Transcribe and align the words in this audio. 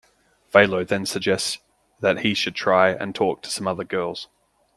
Valo 0.51 0.83
then 0.87 1.05
suggests 1.05 1.59
that 1.99 2.21
he 2.21 2.33
should 2.33 2.55
try 2.55 2.89
and 2.89 3.13
talk 3.13 3.43
to 3.43 3.51
some 3.51 3.67
other 3.67 3.83
girls. 3.83 4.29